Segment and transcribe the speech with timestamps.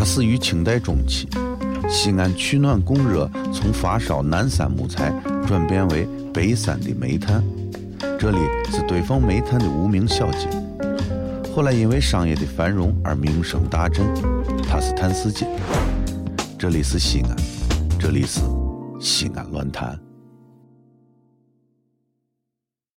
[0.00, 1.28] 它始于清代中期，
[1.86, 5.12] 西安取暖供热从发烧南山木材
[5.46, 7.44] 转变为北山的煤炭，
[8.18, 8.38] 这里
[8.70, 10.48] 是堆放煤炭的无名小街，
[11.54, 14.06] 后来因为商业的繁荣而名声大振，
[14.66, 15.46] 它是碳市街，
[16.58, 17.36] 这里是西安，
[17.98, 18.40] 这里是
[18.98, 20.00] 西安乱坛。